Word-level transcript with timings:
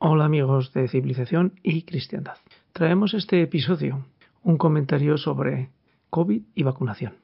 Hola 0.00 0.26
amigos 0.26 0.72
de 0.74 0.86
civilización 0.86 1.58
y 1.64 1.82
cristiandad. 1.82 2.36
Traemos 2.72 3.14
este 3.14 3.42
episodio 3.42 4.06
un 4.44 4.56
comentario 4.56 5.18
sobre 5.18 5.70
COVID 6.10 6.40
y 6.54 6.62
vacunación. 6.62 7.14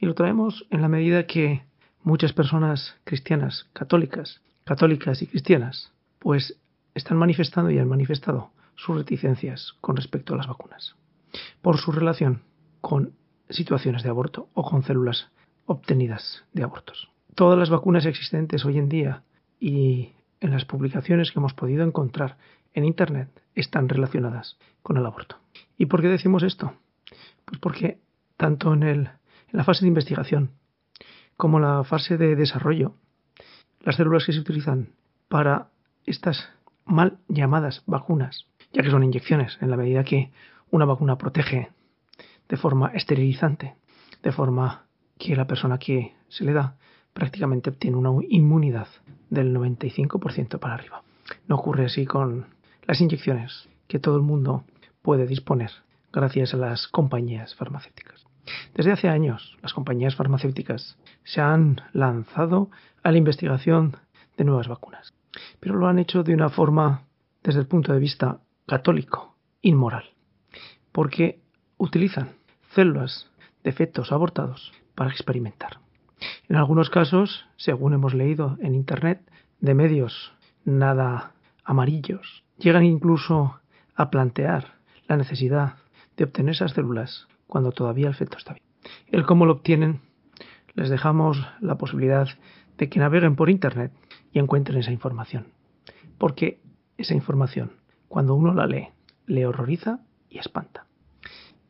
Y 0.00 0.06
lo 0.06 0.14
traemos 0.14 0.66
en 0.70 0.80
la 0.80 0.88
medida 0.88 1.26
que 1.26 1.66
muchas 2.02 2.32
personas 2.32 2.96
cristianas, 3.04 3.68
católicas, 3.74 4.40
católicas 4.64 5.20
y 5.20 5.26
cristianas, 5.26 5.92
pues 6.18 6.58
están 6.94 7.18
manifestando 7.18 7.70
y 7.70 7.78
han 7.78 7.88
manifestado 7.88 8.52
sus 8.74 8.96
reticencias 8.96 9.74
con 9.82 9.94
respecto 9.94 10.32
a 10.32 10.38
las 10.38 10.46
vacunas, 10.46 10.96
por 11.60 11.76
su 11.76 11.92
relación 11.92 12.40
con 12.80 13.12
situaciones 13.50 14.02
de 14.02 14.08
aborto 14.08 14.48
o 14.54 14.62
con 14.62 14.82
células 14.82 15.28
obtenidas 15.66 16.46
de 16.54 16.62
abortos. 16.62 17.10
Todas 17.34 17.58
las 17.58 17.68
vacunas 17.68 18.06
existentes 18.06 18.64
hoy 18.64 18.78
en 18.78 18.88
día 18.88 19.24
y 19.60 20.12
en 20.40 20.50
las 20.50 20.64
publicaciones 20.64 21.30
que 21.30 21.38
hemos 21.38 21.54
podido 21.54 21.84
encontrar 21.84 22.36
en 22.74 22.84
Internet 22.84 23.28
están 23.54 23.88
relacionadas 23.88 24.58
con 24.82 24.96
el 24.96 25.06
aborto. 25.06 25.36
¿Y 25.76 25.86
por 25.86 26.00
qué 26.00 26.08
decimos 26.08 26.42
esto? 26.42 26.74
Pues 27.44 27.60
porque 27.60 27.98
tanto 28.36 28.72
en, 28.72 29.10
la 29.50 29.64
fase 29.64 29.82
de 29.82 29.88
investigación 29.88 30.52
como 31.36 31.58
en 31.58 31.64
la 31.64 31.84
fase 31.84 32.16
de 32.16 32.36
desarrollo, 32.36 32.94
las 33.80 33.96
células 33.96 34.24
que 34.26 34.32
se 34.32 34.40
utilizan 34.40 34.90
para 35.28 35.68
estas 36.04 36.48
mal 36.84 37.18
llamadas 37.28 37.82
vacunas, 37.86 38.46
ya 38.72 38.82
que 38.82 38.90
son 38.90 39.04
inyecciones, 39.04 39.58
en 39.60 39.70
la 39.70 39.76
medida 39.76 40.04
que 40.04 40.32
una 40.70 40.84
vacuna 40.84 41.16
protege 41.16 41.70
de 42.48 42.56
forma 42.56 42.88
esterilizante, 42.88 43.76
de 44.22 44.32
forma 44.32 44.86
que 45.18 45.36
la 45.36 45.46
persona 45.46 45.78
que 45.78 46.14
se 46.28 46.44
le 46.44 46.52
da 46.52 46.76
prácticamente 47.18 47.70
obtiene 47.70 47.96
una 47.96 48.12
inmunidad 48.28 48.86
del 49.28 49.52
95% 49.52 50.60
para 50.60 50.74
arriba. 50.74 51.02
No 51.48 51.56
ocurre 51.56 51.86
así 51.86 52.06
con 52.06 52.46
las 52.86 53.00
inyecciones 53.00 53.68
que 53.88 53.98
todo 53.98 54.14
el 54.14 54.22
mundo 54.22 54.62
puede 55.02 55.26
disponer 55.26 55.72
gracias 56.12 56.54
a 56.54 56.58
las 56.58 56.86
compañías 56.86 57.56
farmacéuticas. 57.56 58.24
Desde 58.72 58.92
hace 58.92 59.08
años, 59.08 59.58
las 59.62 59.74
compañías 59.74 60.14
farmacéuticas 60.14 60.96
se 61.24 61.40
han 61.40 61.80
lanzado 61.92 62.70
a 63.02 63.10
la 63.10 63.18
investigación 63.18 63.96
de 64.36 64.44
nuevas 64.44 64.68
vacunas, 64.68 65.12
pero 65.58 65.74
lo 65.74 65.88
han 65.88 65.98
hecho 65.98 66.22
de 66.22 66.34
una 66.34 66.50
forma, 66.50 67.02
desde 67.42 67.58
el 67.58 67.66
punto 67.66 67.92
de 67.92 67.98
vista 67.98 68.42
católico, 68.64 69.34
inmoral, 69.60 70.04
porque 70.92 71.40
utilizan 71.78 72.36
células 72.76 73.28
de 73.64 73.72
fetos 73.72 74.12
abortados 74.12 74.72
para 74.94 75.10
experimentar. 75.10 75.80
En 76.48 76.56
algunos 76.56 76.90
casos, 76.90 77.46
según 77.56 77.94
hemos 77.94 78.14
leído 78.14 78.56
en 78.60 78.74
Internet, 78.74 79.20
de 79.60 79.74
medios 79.74 80.32
nada 80.64 81.32
amarillos, 81.64 82.44
llegan 82.58 82.84
incluso 82.84 83.60
a 83.94 84.10
plantear 84.10 84.74
la 85.06 85.16
necesidad 85.16 85.76
de 86.16 86.24
obtener 86.24 86.52
esas 86.54 86.72
células 86.72 87.28
cuando 87.46 87.72
todavía 87.72 88.08
el 88.08 88.14
feto 88.14 88.38
está 88.38 88.54
vivo. 88.54 88.66
El 89.08 89.24
cómo 89.26 89.46
lo 89.46 89.52
obtienen, 89.52 90.00
les 90.74 90.90
dejamos 90.90 91.46
la 91.60 91.76
posibilidad 91.76 92.28
de 92.76 92.88
que 92.88 93.00
naveguen 93.00 93.36
por 93.36 93.50
Internet 93.50 93.92
y 94.32 94.38
encuentren 94.38 94.78
esa 94.78 94.92
información. 94.92 95.48
Porque 96.18 96.60
esa 96.96 97.14
información, 97.14 97.72
cuando 98.08 98.34
uno 98.34 98.54
la 98.54 98.66
lee, 98.66 98.88
le 99.26 99.46
horroriza 99.46 100.00
y 100.28 100.38
espanta. 100.38 100.86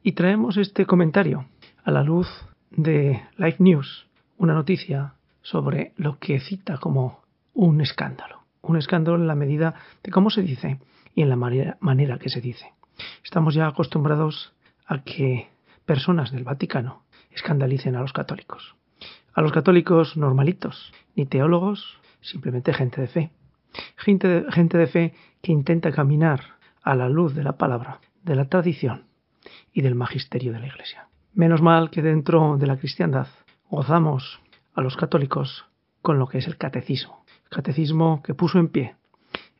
Y 0.02 0.12
traemos 0.12 0.56
este 0.56 0.86
comentario 0.86 1.46
a 1.84 1.90
la 1.90 2.02
luz 2.02 2.28
de 2.70 3.22
Live 3.36 3.56
News, 3.58 4.07
una 4.38 4.54
noticia 4.54 5.14
sobre 5.42 5.92
lo 5.96 6.18
que 6.18 6.40
cita 6.40 6.78
como 6.78 7.22
un 7.54 7.80
escándalo. 7.80 8.44
Un 8.62 8.76
escándalo 8.76 9.16
en 9.16 9.26
la 9.26 9.34
medida 9.34 9.74
de 10.02 10.10
cómo 10.10 10.30
se 10.30 10.42
dice 10.42 10.78
y 11.14 11.22
en 11.22 11.28
la 11.28 11.36
manera, 11.36 12.18
que 12.18 12.30
se 12.30 12.40
dice. 12.40 12.72
Estamos 13.24 13.54
ya 13.54 13.66
acostumbrados 13.66 14.52
a 14.86 15.02
que 15.02 15.48
personas 15.84 16.32
del 16.32 16.44
Vaticano 16.44 17.02
escandalicen 17.32 17.96
a 17.96 18.00
los 18.00 18.12
católicos. 18.12 18.74
A 19.34 19.42
los 19.42 19.52
católicos 19.52 20.16
normalitos, 20.16 20.92
ni 21.14 21.26
teólogos, 21.26 21.98
simplemente 22.20 22.72
gente 22.72 23.00
de 23.00 23.08
fe. 23.08 23.30
Gente 23.96 24.28
de, 24.28 24.52
gente 24.52 24.78
de 24.78 24.86
fe 24.86 25.14
que 25.42 25.52
intenta 25.52 25.92
caminar 25.92 26.40
a 26.82 26.94
la 26.94 27.08
luz 27.08 27.34
de 27.34 27.42
la 27.42 27.56
palabra, 27.56 28.00
de 28.22 28.34
la 28.34 28.48
tradición 28.48 29.04
y 29.72 29.82
del 29.82 29.94
magisterio 29.94 30.52
de 30.52 30.60
la 30.60 30.66
Iglesia. 30.66 31.08
Menos 31.34 31.62
mal 31.62 31.90
que 31.90 32.02
dentro 32.02 32.56
de 32.56 32.66
la 32.66 32.76
cristiandad 32.76 33.28
gozamos 33.70 34.40
a 34.74 34.80
los 34.80 34.96
católicos 34.96 35.64
con 36.02 36.18
lo 36.18 36.26
que 36.26 36.38
es 36.38 36.46
el 36.46 36.56
catecismo. 36.56 37.24
catecismo 37.50 38.22
que 38.22 38.34
puso 38.34 38.58
en 38.58 38.68
pie 38.68 38.96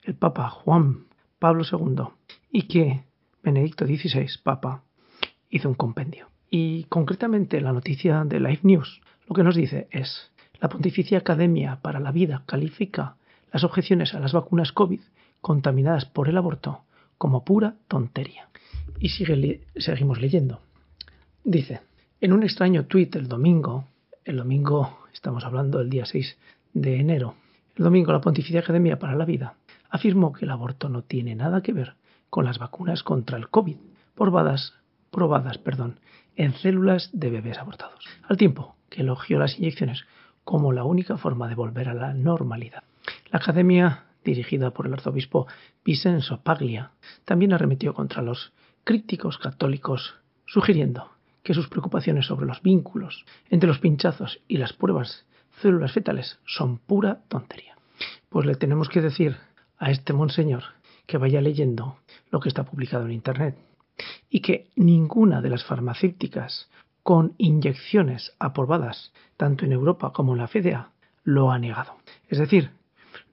el 0.02 0.14
Papa 0.14 0.48
Juan 0.50 1.06
Pablo 1.38 1.64
II 1.70 2.04
y 2.50 2.62
que 2.62 3.04
Benedicto 3.42 3.86
XVI, 3.86 4.28
Papa, 4.42 4.82
hizo 5.50 5.68
un 5.68 5.74
compendio. 5.74 6.28
Y 6.50 6.84
concretamente 6.84 7.60
la 7.60 7.72
noticia 7.72 8.24
de 8.24 8.40
Life 8.40 8.60
News 8.62 9.00
lo 9.28 9.34
que 9.34 9.42
nos 9.42 9.54
dice 9.54 9.88
es 9.90 10.30
la 10.60 10.68
Pontificia 10.68 11.18
Academia 11.18 11.80
para 11.82 12.00
la 12.00 12.12
Vida 12.12 12.42
califica 12.46 13.16
las 13.52 13.64
objeciones 13.64 14.14
a 14.14 14.20
las 14.20 14.32
vacunas 14.32 14.72
COVID 14.72 15.00
contaminadas 15.40 16.06
por 16.06 16.28
el 16.28 16.36
aborto 16.36 16.82
como 17.18 17.44
pura 17.44 17.74
tontería. 17.88 18.48
Y 18.98 19.10
sigue, 19.10 19.66
seguimos 19.76 20.20
leyendo. 20.20 20.60
Dice, 21.44 21.80
en 22.20 22.32
un 22.32 22.42
extraño 22.42 22.86
tuit 22.86 23.14
el 23.16 23.28
domingo, 23.28 23.84
el 24.28 24.36
domingo, 24.36 24.98
estamos 25.14 25.42
hablando 25.46 25.78
del 25.78 25.88
día 25.88 26.04
6 26.04 26.36
de 26.74 27.00
enero, 27.00 27.34
el 27.76 27.84
domingo 27.84 28.12
la 28.12 28.20
Pontificia 28.20 28.60
Academia 28.60 28.98
para 28.98 29.16
la 29.16 29.24
Vida 29.24 29.54
afirmó 29.88 30.34
que 30.34 30.44
el 30.44 30.50
aborto 30.50 30.90
no 30.90 31.00
tiene 31.00 31.34
nada 31.34 31.62
que 31.62 31.72
ver 31.72 31.94
con 32.28 32.44
las 32.44 32.58
vacunas 32.58 33.02
contra 33.02 33.38
el 33.38 33.48
COVID, 33.48 33.78
probadas, 34.14 34.74
probadas 35.10 35.56
perdón, 35.56 36.00
en 36.36 36.52
células 36.52 37.08
de 37.14 37.30
bebés 37.30 37.56
abortados, 37.56 38.04
al 38.28 38.36
tiempo 38.36 38.76
que 38.90 39.00
elogió 39.00 39.38
las 39.38 39.58
inyecciones 39.58 40.04
como 40.44 40.72
la 40.72 40.84
única 40.84 41.16
forma 41.16 41.48
de 41.48 41.54
volver 41.54 41.88
a 41.88 41.94
la 41.94 42.12
normalidad. 42.12 42.82
La 43.30 43.38
Academia, 43.38 44.04
dirigida 44.24 44.72
por 44.72 44.86
el 44.86 44.92
arzobispo 44.92 45.46
Vincenzo 45.86 46.42
Paglia, 46.42 46.90
también 47.24 47.54
arremetió 47.54 47.94
contra 47.94 48.20
los 48.20 48.52
críticos 48.84 49.38
católicos, 49.38 50.16
sugiriendo 50.44 51.17
que 51.48 51.54
sus 51.54 51.68
preocupaciones 51.68 52.26
sobre 52.26 52.44
los 52.44 52.60
vínculos 52.60 53.24
entre 53.48 53.68
los 53.68 53.78
pinchazos 53.78 54.38
y 54.48 54.58
las 54.58 54.74
pruebas 54.74 55.24
células 55.62 55.92
fetales 55.92 56.38
son 56.44 56.76
pura 56.76 57.22
tontería. 57.28 57.74
Pues 58.28 58.44
le 58.44 58.54
tenemos 58.54 58.90
que 58.90 59.00
decir 59.00 59.38
a 59.78 59.90
este 59.90 60.12
monseñor 60.12 60.64
que 61.06 61.16
vaya 61.16 61.40
leyendo 61.40 62.00
lo 62.30 62.40
que 62.40 62.50
está 62.50 62.64
publicado 62.64 63.06
en 63.06 63.12
Internet 63.12 63.56
y 64.28 64.40
que 64.40 64.68
ninguna 64.76 65.40
de 65.40 65.48
las 65.48 65.64
farmacéuticas 65.64 66.68
con 67.02 67.32
inyecciones 67.38 68.34
aprobadas 68.38 69.14
tanto 69.38 69.64
en 69.64 69.72
Europa 69.72 70.12
como 70.12 70.34
en 70.34 70.40
la 70.40 70.48
FDA 70.48 70.90
lo 71.24 71.50
ha 71.50 71.58
negado. 71.58 71.96
Es 72.28 72.36
decir, 72.36 72.72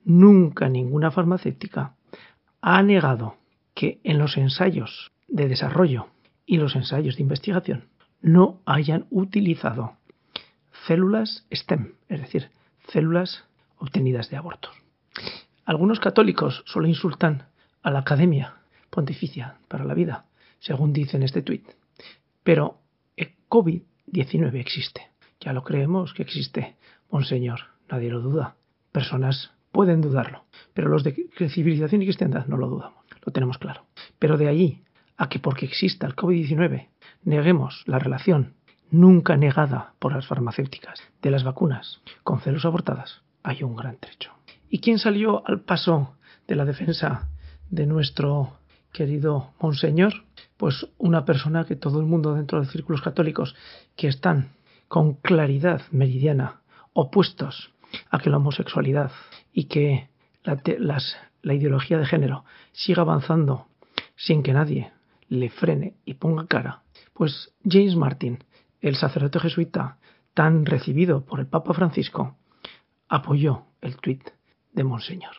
nunca 0.05 0.69
ninguna 0.69 1.11
farmacéutica 1.11 1.95
ha 2.61 2.81
negado 2.81 3.35
que 3.73 3.99
en 4.05 4.19
los 4.19 4.37
ensayos 4.37 5.11
de 5.27 5.49
desarrollo 5.49 6.07
y 6.45 6.55
los 6.55 6.77
ensayos 6.77 7.17
de 7.17 7.23
investigación 7.23 7.89
no 8.25 8.59
hayan 8.65 9.05
utilizado 9.11 9.97
células 10.87 11.45
STEM, 11.53 11.93
es 12.09 12.21
decir, 12.21 12.49
células 12.87 13.45
obtenidas 13.77 14.31
de 14.31 14.37
abortos. 14.37 14.73
Algunos 15.63 15.99
católicos 15.99 16.63
solo 16.65 16.87
insultan 16.87 17.43
a 17.83 17.91
la 17.91 17.99
Academia 17.99 18.55
Pontificia 18.89 19.57
para 19.67 19.85
la 19.85 19.93
Vida, 19.93 20.25
según 20.57 20.91
dice 20.91 21.17
en 21.17 21.23
este 21.23 21.43
tuit. 21.43 21.69
Pero 22.43 22.79
el 23.15 23.35
COVID-19 23.47 24.55
existe. 24.55 25.07
Ya 25.39 25.53
lo 25.53 25.63
creemos 25.63 26.15
que 26.15 26.23
existe, 26.23 26.77
Monseñor, 27.11 27.59
nadie 27.91 28.09
lo 28.09 28.21
duda. 28.21 28.55
Personas 28.91 29.51
pueden 29.71 30.01
dudarlo, 30.01 30.45
pero 30.73 30.89
los 30.89 31.03
de 31.03 31.29
civilización 31.49 32.01
y 32.01 32.05
cristiandad 32.05 32.47
no 32.47 32.57
lo 32.57 32.69
dudamos, 32.69 33.05
lo 33.23 33.31
tenemos 33.31 33.59
claro. 33.59 33.85
Pero 34.17 34.35
de 34.37 34.47
allí 34.47 34.81
a 35.15 35.29
que 35.29 35.37
porque 35.37 35.67
exista 35.67 36.07
el 36.07 36.15
COVID-19 36.15 36.87
neguemos 37.25 37.83
la 37.85 37.99
relación 37.99 38.53
nunca 38.91 39.35
negada 39.35 39.93
por 39.99 40.13
las 40.13 40.27
farmacéuticas 40.27 41.01
de 41.21 41.31
las 41.31 41.43
vacunas 41.43 42.01
con 42.23 42.39
celos 42.39 42.65
abortadas, 42.65 43.21
hay 43.43 43.63
un 43.63 43.75
gran 43.75 43.97
trecho. 43.97 44.31
¿Y 44.69 44.79
quién 44.79 44.99
salió 44.99 45.45
al 45.47 45.61
paso 45.61 46.15
de 46.47 46.55
la 46.55 46.65
defensa 46.65 47.29
de 47.69 47.85
nuestro 47.85 48.59
querido 48.93 49.51
Monseñor? 49.59 50.23
Pues 50.57 50.87
una 50.97 51.25
persona 51.25 51.65
que 51.65 51.75
todo 51.75 51.99
el 51.99 52.05
mundo 52.05 52.33
dentro 52.33 52.61
de 52.61 52.67
círculos 52.67 53.01
católicos 53.01 53.55
que 53.95 54.07
están 54.07 54.51
con 54.87 55.15
claridad 55.15 55.81
meridiana 55.91 56.61
opuestos 56.93 57.71
a 58.09 58.19
que 58.19 58.29
la 58.29 58.37
homosexualidad 58.37 59.11
y 59.51 59.65
que 59.65 60.09
la, 60.43 60.61
la 61.41 61.53
ideología 61.53 61.97
de 61.97 62.05
género 62.05 62.45
siga 62.71 63.01
avanzando 63.01 63.67
sin 64.15 64.43
que 64.43 64.53
nadie 64.53 64.91
le 65.27 65.49
frene 65.49 65.95
y 66.05 66.15
ponga 66.15 66.45
cara, 66.47 66.83
pues 67.15 67.53
James 67.63 67.95
Martin, 67.95 68.43
el 68.81 68.95
sacerdote 68.97 69.39
jesuita 69.39 69.97
tan 70.33 70.65
recibido 70.65 71.25
por 71.25 71.39
el 71.39 71.47
Papa 71.47 71.73
Francisco, 71.73 72.35
apoyó 73.07 73.63
el 73.81 73.95
tuit 73.95 74.29
de 74.73 74.83
Monseñor. 74.83 75.37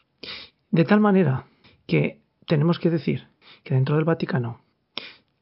De 0.71 0.85
tal 0.85 1.01
manera 1.01 1.45
que 1.87 2.23
tenemos 2.47 2.79
que 2.79 2.89
decir 2.89 3.29
que 3.63 3.75
dentro 3.75 3.97
del 3.97 4.07
Vaticano 4.07 4.63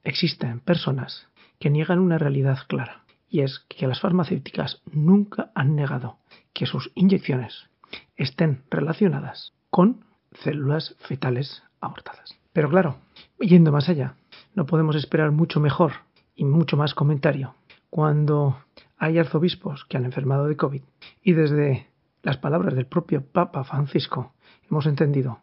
existen 0.02 0.58
personas 0.58 1.28
que 1.60 1.70
niegan 1.70 2.00
una 2.00 2.18
realidad 2.18 2.58
clara, 2.66 3.04
y 3.28 3.40
es 3.40 3.60
que 3.68 3.86
las 3.86 4.00
farmacéuticas 4.00 4.82
nunca 4.90 5.52
han 5.54 5.76
negado 5.76 6.18
que 6.52 6.66
sus 6.66 6.90
inyecciones 6.96 7.70
estén 8.16 8.64
relacionadas 8.70 9.52
con 9.70 10.04
células 10.32 10.96
fetales 10.98 11.62
abortadas. 11.80 12.36
Pero 12.52 12.68
claro, 12.68 12.96
yendo 13.38 13.70
más 13.70 13.88
allá, 13.88 14.16
no 14.54 14.66
podemos 14.66 14.96
esperar 14.96 15.30
mucho 15.30 15.60
mejor 15.60 15.92
y 16.34 16.44
mucho 16.44 16.76
más 16.76 16.94
comentario 16.94 17.54
cuando 17.90 18.58
hay 18.98 19.18
arzobispos 19.18 19.84
que 19.84 19.96
han 19.96 20.04
enfermado 20.04 20.46
de 20.46 20.56
COVID 20.56 20.82
y 21.22 21.32
desde 21.32 21.88
las 22.22 22.38
palabras 22.38 22.74
del 22.74 22.86
propio 22.86 23.24
Papa 23.24 23.64
Francisco 23.64 24.32
hemos 24.68 24.86
entendido 24.86 25.40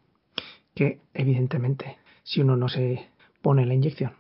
que 0.76 1.00
evidentemente 1.14 1.98
si 2.24 2.42
uno 2.42 2.56
no 2.56 2.70
se 2.70 3.10
pone 3.42 3.66
la 3.66 3.74
inyección. 3.74 4.14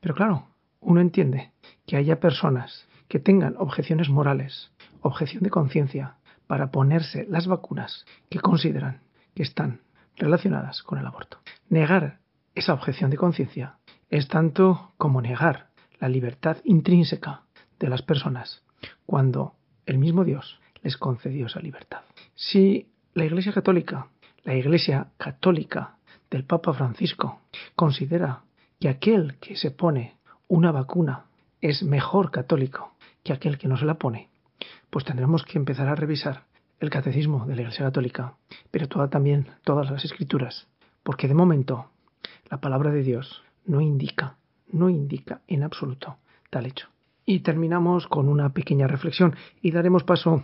Pero 0.00 0.14
claro, 0.14 0.46
uno 0.80 1.00
entiende 1.00 1.52
que 1.86 1.96
haya 1.96 2.20
personas 2.20 2.88
que 3.08 3.20
tengan 3.20 3.54
objeciones 3.58 4.08
morales, 4.08 4.72
objeción 5.02 5.42
de 5.42 5.50
conciencia, 5.50 6.16
para 6.46 6.70
ponerse 6.70 7.26
las 7.28 7.46
vacunas 7.46 8.04
que 8.28 8.40
consideran 8.40 9.02
que 9.34 9.42
están 9.42 9.82
relacionadas 10.16 10.82
con 10.82 10.98
el 10.98 11.06
aborto. 11.06 11.38
Negar 11.68 12.18
esa 12.54 12.74
objeción 12.74 13.10
de 13.10 13.16
conciencia 13.16 13.78
es 14.08 14.28
tanto 14.28 14.92
como 14.96 15.22
negar 15.22 15.69
la 16.00 16.08
libertad 16.08 16.58
intrínseca 16.64 17.42
de 17.78 17.88
las 17.88 18.02
personas 18.02 18.62
cuando 19.06 19.54
el 19.86 19.98
mismo 19.98 20.24
Dios 20.24 20.58
les 20.82 20.96
concedió 20.96 21.46
esa 21.46 21.60
libertad. 21.60 22.00
Si 22.34 22.88
la 23.14 23.24
Iglesia 23.24 23.52
Católica, 23.52 24.08
la 24.44 24.54
Iglesia 24.54 25.08
Católica 25.18 25.96
del 26.30 26.44
Papa 26.44 26.72
Francisco, 26.72 27.40
considera 27.74 28.42
que 28.78 28.88
aquel 28.88 29.36
que 29.38 29.56
se 29.56 29.70
pone 29.70 30.16
una 30.48 30.72
vacuna 30.72 31.26
es 31.60 31.82
mejor 31.82 32.30
católico 32.30 32.94
que 33.22 33.32
aquel 33.32 33.58
que 33.58 33.68
no 33.68 33.76
se 33.76 33.84
la 33.84 33.94
pone, 33.98 34.30
pues 34.88 35.04
tendremos 35.04 35.44
que 35.44 35.58
empezar 35.58 35.88
a 35.88 35.94
revisar 35.94 36.44
el 36.80 36.88
catecismo 36.88 37.44
de 37.46 37.54
la 37.54 37.62
Iglesia 37.62 37.84
Católica, 37.84 38.34
pero 38.70 38.88
toda, 38.88 39.10
también 39.10 39.48
todas 39.64 39.90
las 39.90 40.04
escrituras, 40.04 40.68
porque 41.02 41.28
de 41.28 41.34
momento 41.34 41.90
la 42.50 42.60
palabra 42.60 42.90
de 42.90 43.02
Dios 43.02 43.42
no 43.66 43.80
indica, 43.80 44.36
no 44.72 44.90
indica 44.90 45.42
en 45.46 45.62
absoluto 45.62 46.18
tal 46.50 46.66
hecho. 46.66 46.88
Y 47.24 47.40
terminamos 47.40 48.06
con 48.06 48.28
una 48.28 48.52
pequeña 48.52 48.86
reflexión 48.86 49.36
y 49.62 49.70
daremos 49.70 50.04
paso 50.04 50.42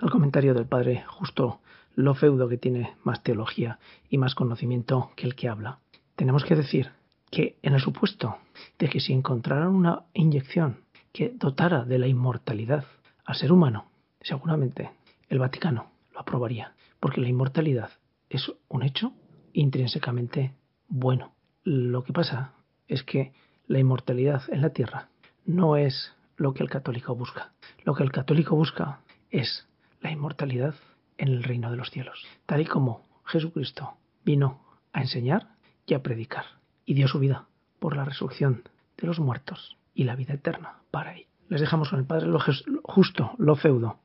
al 0.00 0.10
comentario 0.10 0.54
del 0.54 0.66
padre 0.66 1.04
Justo 1.06 1.60
lo 1.94 2.14
feudo 2.14 2.48
que 2.48 2.56
tiene 2.56 2.94
más 3.04 3.22
teología 3.22 3.78
y 4.08 4.18
más 4.18 4.34
conocimiento 4.34 5.10
que 5.14 5.26
el 5.26 5.34
que 5.34 5.48
habla. 5.48 5.78
Tenemos 6.16 6.44
que 6.44 6.56
decir 6.56 6.90
que 7.30 7.56
en 7.62 7.74
el 7.74 7.80
supuesto 7.80 8.36
de 8.78 8.88
que 8.88 9.00
si 9.00 9.12
encontraran 9.12 9.74
una 9.74 10.04
inyección 10.14 10.78
que 11.12 11.30
dotara 11.34 11.84
de 11.84 11.98
la 11.98 12.06
inmortalidad 12.06 12.84
al 13.24 13.34
ser 13.36 13.52
humano, 13.52 13.86
seguramente 14.20 14.90
el 15.28 15.38
Vaticano 15.38 15.90
lo 16.12 16.20
aprobaría, 16.20 16.74
porque 17.00 17.20
la 17.20 17.28
inmortalidad 17.28 17.90
es 18.28 18.50
un 18.68 18.82
hecho 18.82 19.12
intrínsecamente 19.52 20.54
bueno. 20.88 21.32
Lo 21.64 22.04
que 22.04 22.12
pasa 22.12 22.52
es 22.88 23.02
que 23.02 23.32
la 23.66 23.78
inmortalidad 23.78 24.42
en 24.48 24.60
la 24.60 24.70
tierra 24.70 25.08
no 25.44 25.76
es 25.76 26.12
lo 26.36 26.54
que 26.54 26.62
el 26.62 26.70
católico 26.70 27.14
busca. 27.14 27.52
Lo 27.84 27.94
que 27.94 28.02
el 28.02 28.12
católico 28.12 28.56
busca 28.56 29.00
es 29.30 29.68
la 30.00 30.10
inmortalidad 30.10 30.74
en 31.18 31.28
el 31.28 31.42
reino 31.42 31.70
de 31.70 31.76
los 31.76 31.90
cielos, 31.90 32.24
tal 32.46 32.60
y 32.60 32.64
como 32.64 33.06
Jesucristo 33.24 33.94
vino 34.24 34.60
a 34.92 35.00
enseñar 35.00 35.48
y 35.86 35.94
a 35.94 36.02
predicar, 36.02 36.44
y 36.84 36.94
dio 36.94 37.08
su 37.08 37.18
vida 37.18 37.46
por 37.78 37.96
la 37.96 38.04
resurrección 38.04 38.62
de 38.96 39.06
los 39.06 39.20
muertos 39.20 39.76
y 39.94 40.04
la 40.04 40.16
vida 40.16 40.34
eterna 40.34 40.78
para 40.90 41.14
él. 41.14 41.26
Les 41.48 41.60
dejamos 41.60 41.90
con 41.90 41.98
el 41.98 42.06
Padre 42.06 42.26
lo 42.26 42.40
justo, 42.82 43.32
lo 43.38 43.56
feudo, 43.56 43.98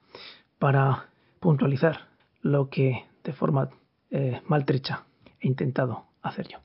para 0.60 1.08
puntualizar 1.40 2.08
lo 2.42 2.70
que 2.70 3.06
de 3.24 3.34
forma 3.34 3.70
eh, 4.12 4.42
maltrecha 4.46 5.06
he 5.40 5.48
intentado 5.48 6.06
hacer 6.22 6.48
yo. 6.48 6.60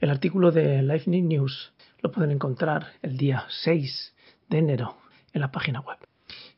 El 0.00 0.10
artículo 0.10 0.50
de 0.52 0.82
Lightning 0.82 1.28
News 1.28 1.72
lo 2.00 2.12
pueden 2.12 2.30
encontrar 2.30 2.88
el 3.02 3.16
día 3.16 3.44
6 3.48 4.14
de 4.48 4.58
enero 4.58 4.96
en 5.32 5.40
la 5.40 5.50
página 5.50 5.80
web. 5.80 5.98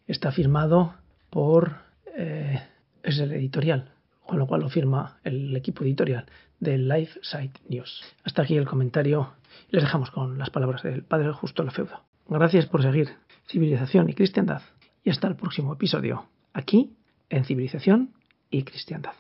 Está 0.07 0.33
firmado 0.33 0.95
por 1.31 1.77
eh, 2.17 2.61
es 3.03 3.19
el 3.19 3.33
editorial, 3.33 3.93
con 4.27 4.39
lo 4.39 4.47
cual 4.47 4.63
lo 4.63 4.69
firma 4.69 5.19
el 5.25 5.57
equipo 5.57 5.85
editorial 5.85 6.27
de 6.59 6.79
Life 6.79 7.19
Site 7.23 7.61
News. 7.69 8.03
Hasta 8.25 8.43
aquí 8.43 8.57
el 8.57 8.67
comentario. 8.67 9.33
Les 9.71 9.83
dejamos 9.83 10.11
con 10.11 10.39
las 10.39 10.51
palabras 10.51 10.83
del 10.83 11.03
Padre 11.03 11.33
Justo 11.33 11.63
la 11.63 11.71
Feuda. 11.71 12.03
Gracias 12.29 12.67
por 12.67 12.83
seguir 12.83 13.09
Civilización 13.49 14.09
y 14.09 14.15
Cristiandad 14.15 14.63
y 15.03 15.11
hasta 15.11 15.27
el 15.29 15.37
próximo 15.37 15.73
episodio, 15.73 16.27
aquí 16.53 16.95
en 17.29 17.45
Civilización 17.45 18.13
y 18.51 18.63
Cristiandad. 18.63 19.15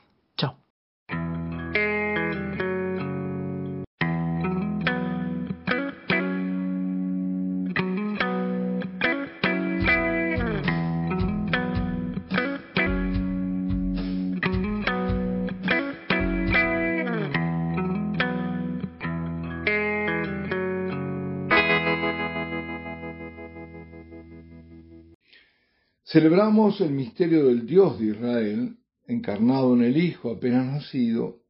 Celebramos 26.10 26.80
el 26.80 26.90
misterio 26.90 27.46
del 27.46 27.66
Dios 27.66 28.00
de 28.00 28.06
Israel, 28.06 28.76
encarnado 29.06 29.74
en 29.74 29.82
el 29.82 29.96
Hijo 29.96 30.32
apenas 30.32 30.66
nacido, 30.66 31.44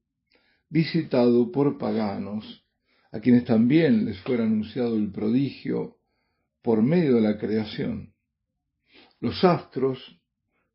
visitado 0.68 1.50
por 1.50 1.78
paganos, 1.78 2.62
a 3.10 3.20
quienes 3.20 3.46
también 3.46 4.04
les 4.04 4.20
fuera 4.20 4.44
anunciado 4.44 4.96
el 4.96 5.10
prodigio 5.10 5.96
por 6.60 6.82
medio 6.82 7.14
de 7.14 7.22
la 7.22 7.38
creación. 7.38 8.12
Los 9.18 9.42
astros 9.44 10.20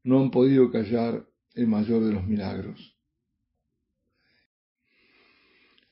no 0.03 0.19
han 0.19 0.31
podido 0.31 0.71
callar 0.71 1.23
el 1.53 1.67
mayor 1.67 2.05
de 2.05 2.13
los 2.13 2.25
milagros. 2.25 2.97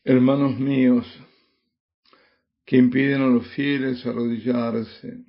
Hermanos 0.03 0.59
míos, 0.59 1.05
que 2.65 2.77
impiden 2.77 3.21
a 3.21 3.27
los 3.27 3.47
fieles 3.49 4.03
arrodillarse, 4.03 5.25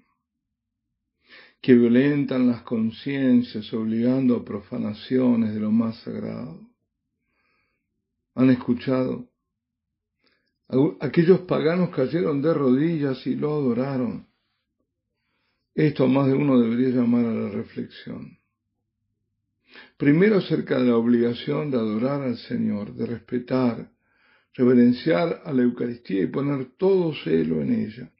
que 1.64 1.72
violentan 1.72 2.46
las 2.46 2.60
conciencias 2.60 3.72
obligando 3.72 4.36
a 4.36 4.44
profanaciones 4.44 5.54
de 5.54 5.60
lo 5.60 5.70
más 5.70 5.96
sagrado. 6.02 6.60
¿Han 8.34 8.50
escuchado? 8.50 9.30
Aquellos 11.00 11.40
paganos 11.40 11.88
cayeron 11.88 12.42
de 12.42 12.52
rodillas 12.52 13.26
y 13.26 13.36
lo 13.36 13.54
adoraron. 13.54 14.26
Esto 15.74 16.06
más 16.06 16.26
de 16.26 16.34
uno 16.34 16.60
debería 16.60 16.90
llamar 16.90 17.24
a 17.24 17.32
la 17.32 17.48
reflexión. 17.48 18.36
Primero 19.96 20.36
acerca 20.36 20.78
de 20.78 20.88
la 20.88 20.98
obligación 20.98 21.70
de 21.70 21.78
adorar 21.78 22.20
al 22.20 22.36
Señor, 22.36 22.94
de 22.94 23.06
respetar, 23.06 23.90
reverenciar 24.52 25.40
a 25.46 25.50
la 25.54 25.62
Eucaristía 25.62 26.24
y 26.24 26.26
poner 26.26 26.76
todo 26.76 27.14
celo 27.14 27.62
en 27.62 27.86
ella. 27.86 28.12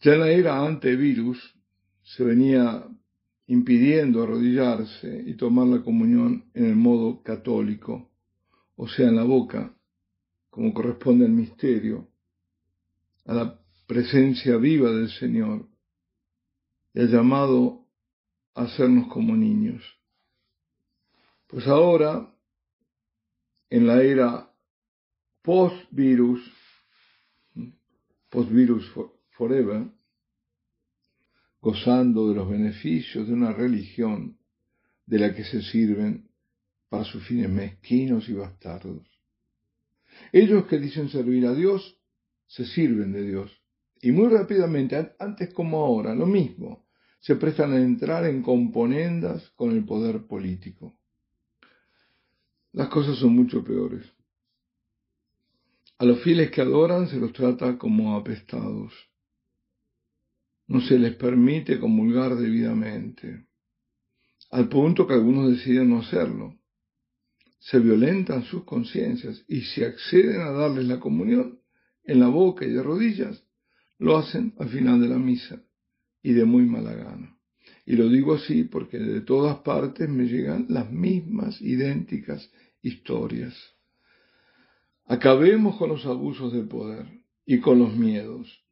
Ya 0.00 0.16
la 0.16 0.30
era 0.30 0.64
antevirus, 0.64 1.55
se 2.06 2.22
venía 2.22 2.86
impidiendo 3.48 4.22
arrodillarse 4.22 5.24
y 5.26 5.34
tomar 5.34 5.66
la 5.66 5.82
comunión 5.82 6.44
en 6.54 6.66
el 6.66 6.76
modo 6.76 7.22
católico, 7.22 8.10
o 8.76 8.88
sea, 8.88 9.08
en 9.08 9.16
la 9.16 9.24
boca, 9.24 9.74
como 10.48 10.72
corresponde 10.72 11.24
al 11.26 11.32
misterio, 11.32 12.08
a 13.24 13.34
la 13.34 13.60
presencia 13.88 14.56
viva 14.56 14.90
del 14.90 15.10
Señor 15.10 15.68
y 16.94 17.00
al 17.00 17.08
llamado 17.10 17.86
a 18.54 18.62
hacernos 18.62 19.08
como 19.08 19.36
niños. 19.36 19.82
Pues 21.48 21.66
ahora, 21.66 22.32
en 23.68 23.86
la 23.86 24.02
era 24.02 24.50
post-virus, 25.42 26.40
post-virus 28.30 28.92
forever, 29.30 29.88
gozando 31.66 32.28
de 32.28 32.36
los 32.36 32.48
beneficios 32.48 33.26
de 33.26 33.34
una 33.34 33.52
religión 33.52 34.38
de 35.04 35.18
la 35.18 35.34
que 35.34 35.42
se 35.42 35.62
sirven 35.62 36.28
para 36.88 37.02
sus 37.02 37.26
fines 37.26 37.50
mezquinos 37.50 38.28
y 38.28 38.34
bastardos. 38.34 39.04
Ellos 40.32 40.66
que 40.66 40.78
dicen 40.78 41.08
servir 41.08 41.44
a 41.44 41.54
Dios, 41.54 41.98
se 42.46 42.66
sirven 42.66 43.12
de 43.12 43.24
Dios. 43.24 43.50
Y 44.00 44.12
muy 44.12 44.28
rápidamente, 44.28 45.16
antes 45.18 45.52
como 45.52 45.84
ahora, 45.84 46.14
lo 46.14 46.26
mismo, 46.26 46.86
se 47.18 47.34
prestan 47.34 47.72
a 47.72 47.82
entrar 47.82 48.24
en 48.26 48.42
componendas 48.42 49.50
con 49.56 49.72
el 49.72 49.84
poder 49.84 50.24
político. 50.28 50.96
Las 52.74 52.88
cosas 52.90 53.18
son 53.18 53.34
mucho 53.34 53.64
peores. 53.64 54.06
A 55.98 56.04
los 56.04 56.22
fieles 56.22 56.52
que 56.52 56.60
adoran 56.60 57.08
se 57.08 57.16
los 57.16 57.32
trata 57.32 57.76
como 57.76 58.16
apestados. 58.16 58.92
No 60.68 60.80
se 60.80 60.98
les 60.98 61.14
permite 61.14 61.78
comulgar 61.78 62.36
debidamente, 62.36 63.46
al 64.50 64.68
punto 64.68 65.06
que 65.06 65.14
algunos 65.14 65.50
deciden 65.50 65.90
no 65.90 66.00
hacerlo. 66.00 66.58
Se 67.58 67.78
violentan 67.78 68.44
sus 68.44 68.64
conciencias 68.64 69.44
y 69.48 69.62
si 69.62 69.82
acceden 69.82 70.40
a 70.40 70.50
darles 70.50 70.86
la 70.86 71.00
comunión 71.00 71.60
en 72.04 72.20
la 72.20 72.28
boca 72.28 72.64
y 72.64 72.70
de 72.70 72.82
rodillas, 72.82 73.44
lo 73.98 74.16
hacen 74.16 74.54
al 74.58 74.68
final 74.68 75.00
de 75.00 75.08
la 75.08 75.18
misa 75.18 75.62
y 76.22 76.32
de 76.32 76.44
muy 76.44 76.64
mala 76.64 76.94
gana. 76.94 77.36
Y 77.84 77.96
lo 77.96 78.08
digo 78.08 78.34
así 78.34 78.64
porque 78.64 78.98
de 78.98 79.20
todas 79.20 79.58
partes 79.58 80.08
me 80.08 80.24
llegan 80.24 80.66
las 80.68 80.90
mismas 80.90 81.60
idénticas 81.60 82.50
historias. 82.82 83.54
Acabemos 85.04 85.76
con 85.76 85.90
los 85.90 86.04
abusos 86.04 86.52
de 86.52 86.62
poder 86.62 87.06
y 87.44 87.60
con 87.60 87.78
los 87.78 87.96
miedos. 87.96 88.65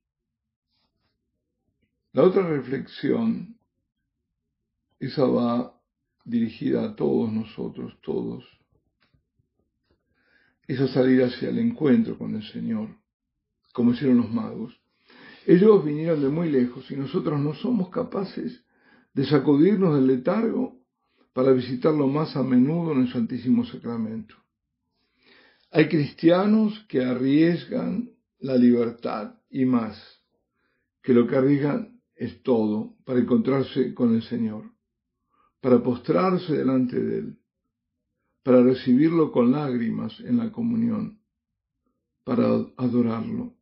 La 2.14 2.23
otra 2.23 2.47
reflexión, 2.47 3.56
esa 5.00 5.25
va 5.25 5.75
dirigida 6.25 6.85
a 6.85 6.94
todos 6.94 7.33
nosotros, 7.33 7.99
todos. 8.02 8.44
Esa 10.68 10.87
salir 10.87 11.25
hacia 11.25 11.49
el 11.49 11.59
encuentro 11.59 12.16
con 12.16 12.37
el 12.37 12.44
Señor, 12.44 12.97
como 13.73 13.94
hicieron 13.94 14.18
los 14.18 14.33
magos. 14.33 14.80
Ellos 15.44 15.85
vinieron 15.85 16.23
de 16.23 16.28
muy 16.28 16.52
lejos 16.52 16.88
y 16.88 16.94
nosotros 16.94 17.40
no 17.40 17.52
somos 17.54 17.90
capaces 17.90 18.64
de 19.12 19.26
sacudirnos 19.26 19.97
del 19.97 20.06
letargo 20.06 20.78
para 21.33 21.50
visitarlo 21.50 22.06
más 22.06 22.37
a 22.37 22.44
menudo 22.44 22.92
en 22.92 23.02
el 23.02 23.12
Santísimo 23.12 23.66
Sacramento. 23.66 24.37
Hay 25.73 25.88
cristianos 25.88 26.78
que 26.88 27.04
arriesgan 27.04 28.12
la 28.38 28.56
libertad 28.56 29.35
y 29.50 29.64
más, 29.64 30.00
que 31.02 31.12
lo 31.12 31.26
que 31.26 31.35
arriesgan 31.35 31.94
es 32.16 32.42
todo 32.42 32.97
para 33.04 33.21
encontrarse 33.21 33.94
con 33.94 34.14
el 34.14 34.23
Señor, 34.23 34.71
para 35.61 35.83
postrarse 35.83 36.52
delante 36.52 37.00
de 37.00 37.18
Él, 37.18 37.38
para 38.42 38.62
recibirlo 38.62 39.33
con 39.33 39.52
lágrimas 39.52 40.18
en 40.21 40.37
la 40.38 40.52
comunión, 40.52 41.21
para 42.25 42.47
adorarlo. 42.76 43.54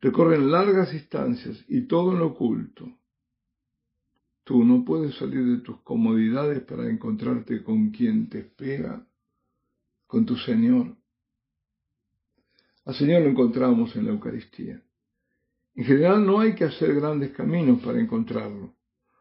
Recorren 0.00 0.50
largas 0.50 0.92
distancias 0.92 1.64
y 1.68 1.82
todo 1.82 2.12
en 2.12 2.20
lo 2.20 2.28
oculto. 2.28 2.88
Tú 4.44 4.64
no 4.64 4.84
puedes 4.84 5.14
salir 5.16 5.44
de 5.44 5.58
tus 5.58 5.80
comodidades 5.82 6.62
para 6.62 6.88
encontrarte 6.88 7.62
con 7.62 7.90
quien 7.90 8.28
te 8.28 8.38
espera, 8.40 9.06
con 10.06 10.24
tu 10.24 10.36
Señor. 10.36 10.96
Al 12.84 12.94
Señor 12.94 13.22
lo 13.22 13.28
encontramos 13.28 13.94
en 13.96 14.06
la 14.06 14.12
Eucaristía. 14.12 14.82
En 15.78 15.84
general 15.84 16.26
no 16.26 16.40
hay 16.40 16.56
que 16.56 16.64
hacer 16.64 16.92
grandes 16.92 17.30
caminos 17.30 17.80
para 17.80 18.00
encontrarlo, 18.00 18.74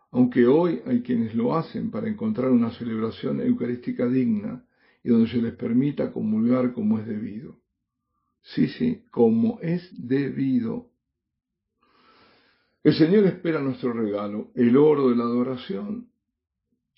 aunque 0.10 0.48
hoy 0.48 0.82
hay 0.88 1.04
quienes 1.04 1.36
lo 1.36 1.56
hacen 1.56 1.92
para 1.92 2.10
encontrar 2.10 2.50
una 2.50 2.72
celebración 2.72 3.40
eucarística 3.42 4.08
digna 4.08 4.66
y 5.04 5.10
donde 5.10 5.30
se 5.30 5.38
les 5.40 5.54
permita 5.54 6.12
comulgar 6.12 6.74
como 6.74 6.98
es 6.98 7.06
debido. 7.06 7.60
Sí, 8.42 8.70
sí, 8.70 9.04
como 9.12 9.60
es 9.62 9.88
debido. 10.00 10.90
El 12.84 12.96
Señor 12.96 13.28
espera 13.28 13.62
nuestro 13.62 13.94
regalo, 13.94 14.50
el 14.56 14.76
oro 14.78 15.10
de 15.10 15.16
la 15.16 15.26
adoración, 15.26 16.10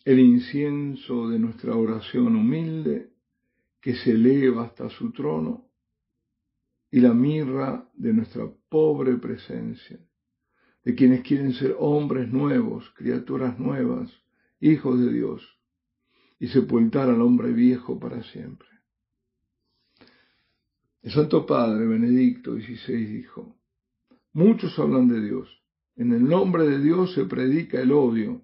el 0.06 0.20
incienso 0.20 1.28
de 1.28 1.38
nuestra 1.38 1.76
oración 1.76 2.34
humilde 2.38 3.10
que 3.82 3.94
se 3.96 4.12
eleva 4.12 4.64
hasta 4.64 4.90
su 4.90 5.12
trono 5.12 5.69
y 6.92 7.00
la 7.00 7.14
mirra 7.14 7.88
de 7.94 8.14
nuestra 8.14 8.50
pobre 8.70 9.18
presencia, 9.18 10.00
de 10.84 10.96
quienes 10.96 11.22
quieren 11.22 11.54
ser 11.54 11.76
hombres 11.78 12.32
nuevos, 12.32 12.90
criaturas 12.96 13.60
nuevas, 13.60 14.12
hijos 14.60 15.00
de 15.00 15.12
Dios, 15.12 15.60
y 16.40 16.48
sepultar 16.48 17.10
al 17.10 17.22
hombre 17.22 17.52
viejo 17.52 18.00
para 18.00 18.24
siempre. 18.24 18.68
El 21.02 21.12
Santo 21.12 21.46
Padre 21.46 21.86
Benedicto 21.86 22.56
XVI 22.56 23.06
dijo, 23.06 23.56
muchos 24.34 24.78
hablan 24.80 25.08
de 25.08 25.22
Dios, 25.22 25.62
en 25.96 26.14
el 26.14 26.28
nombre 26.28 26.68
de 26.68 26.80
Dios 26.80 27.14
se 27.14 27.26
predica 27.26 27.80
el 27.82 27.92
odio 27.92 28.42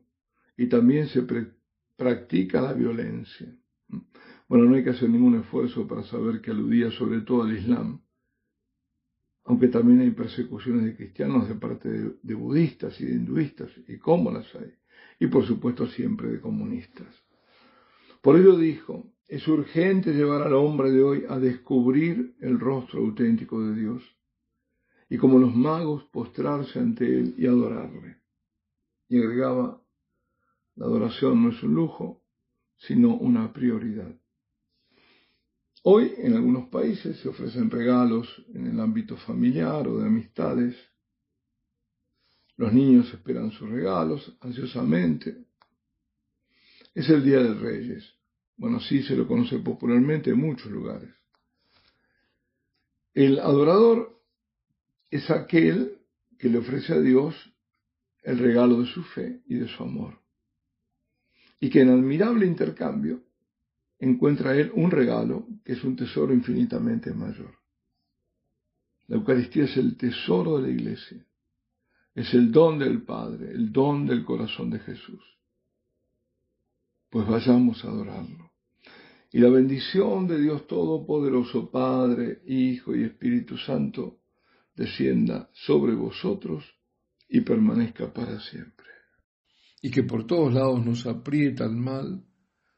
y 0.57 0.67
también 0.67 1.07
se 1.07 1.25
practica 1.95 2.61
la 2.61 2.73
violencia. 2.73 3.57
Bueno, 4.47 4.65
no 4.65 4.75
hay 4.75 4.83
que 4.83 4.91
hacer 4.91 5.09
ningún 5.09 5.35
esfuerzo 5.39 5.87
para 5.87 6.03
saber 6.03 6.41
que 6.41 6.51
aludía 6.51 6.91
sobre 6.91 7.21
todo 7.21 7.43
al 7.43 7.57
Islam, 7.57 8.01
aunque 9.45 9.67
también 9.67 10.01
hay 10.01 10.11
persecuciones 10.11 10.85
de 10.85 10.95
cristianos 10.95 11.47
de 11.47 11.55
parte 11.55 11.89
de, 11.89 12.33
budistas 12.33 12.99
y 12.99 13.05
de 13.05 13.13
hinduistas, 13.13 13.69
y 13.87 13.97
cómo 13.97 14.31
las 14.31 14.53
hay, 14.55 14.73
y 15.19 15.27
por 15.27 15.45
supuesto 15.45 15.87
siempre 15.87 16.29
de 16.29 16.41
comunistas. 16.41 17.07
Por 18.21 18.37
ello 18.37 18.57
dijo, 18.57 19.13
es 19.27 19.47
urgente 19.47 20.13
llevar 20.13 20.41
al 20.41 20.53
hombre 20.53 20.91
de 20.91 21.03
hoy 21.03 21.23
a 21.29 21.37
descubrir 21.37 22.35
el 22.41 22.59
rostro 22.59 23.01
auténtico 23.01 23.61
de 23.61 23.75
Dios 23.79 24.03
y 25.09 25.17
como 25.17 25.37
los 25.37 25.55
magos 25.55 26.03
postrarse 26.05 26.79
ante 26.79 27.05
Él 27.05 27.35
y 27.37 27.45
adorarle. 27.45 28.17
Y 29.07 29.19
agregaba, 29.19 29.79
la 30.75 30.85
adoración 30.85 31.43
no 31.43 31.49
es 31.49 31.61
un 31.61 31.75
lujo, 31.75 32.23
sino 32.77 33.15
una 33.15 33.53
prioridad. 33.53 34.15
Hoy 35.87 36.15
en 36.17 36.33
algunos 36.33 36.69
países 36.69 37.19
se 37.19 37.29
ofrecen 37.29 37.69
regalos 37.69 38.43
en 38.55 38.65
el 38.65 38.79
ámbito 38.79 39.17
familiar 39.17 39.87
o 39.87 39.99
de 39.99 40.07
amistades. 40.07 40.75
Los 42.57 42.73
niños 42.73 43.13
esperan 43.13 43.51
sus 43.51 43.69
regalos 43.69 44.35
ansiosamente. 44.41 45.45
Es 46.95 47.07
el 47.09 47.23
Día 47.23 47.37
de 47.37 47.53
Reyes. 47.53 48.03
Bueno, 48.57 48.79
sí 48.79 49.03
se 49.03 49.15
lo 49.15 49.27
conoce 49.27 49.59
popularmente 49.59 50.31
en 50.31 50.39
muchos 50.39 50.71
lugares. 50.71 51.13
El 53.13 53.37
adorador 53.37 54.19
es 55.11 55.29
aquel 55.29 55.99
que 56.39 56.49
le 56.49 56.57
ofrece 56.57 56.93
a 56.93 56.99
Dios 56.99 57.35
el 58.23 58.39
regalo 58.39 58.81
de 58.81 58.87
su 58.87 59.03
fe 59.03 59.43
y 59.45 59.53
de 59.53 59.67
su 59.67 59.83
amor. 59.83 60.17
Y 61.59 61.69
que 61.69 61.81
en 61.81 61.91
admirable 61.91 62.47
intercambio 62.47 63.24
encuentra 63.99 64.55
él 64.55 64.71
un 64.75 64.91
regalo 64.91 65.47
que 65.63 65.73
es 65.73 65.83
un 65.83 65.95
tesoro 65.95 66.33
infinitamente 66.33 67.13
mayor. 67.13 67.55
La 69.07 69.17
Eucaristía 69.17 69.65
es 69.65 69.77
el 69.77 69.97
tesoro 69.97 70.57
de 70.57 70.63
la 70.63 70.73
Iglesia, 70.73 71.25
es 72.13 72.33
el 72.33 72.51
don 72.51 72.79
del 72.79 73.03
Padre, 73.03 73.51
el 73.51 73.71
don 73.71 74.05
del 74.05 74.23
corazón 74.25 74.71
de 74.71 74.79
Jesús. 74.79 75.21
Pues 77.09 77.27
vayamos 77.27 77.83
a 77.85 77.89
adorarlo. 77.89 78.51
Y 79.31 79.39
la 79.39 79.49
bendición 79.49 80.27
de 80.27 80.39
Dios 80.39 80.65
Todopoderoso, 80.65 81.69
Padre, 81.69 82.41
Hijo 82.47 82.95
y 82.95 83.03
Espíritu 83.03 83.57
Santo, 83.57 84.19
descienda 84.75 85.49
sobre 85.53 85.93
vosotros 85.93 86.63
y 87.27 87.41
permanezca 87.41 88.11
para 88.13 88.39
siempre. 88.39 88.85
Y 89.81 89.91
que 89.91 90.03
por 90.03 90.25
todos 90.25 90.53
lados 90.53 90.83
nos 90.85 91.05
aprieta 91.05 91.65
el 91.65 91.75
mal, 91.75 92.23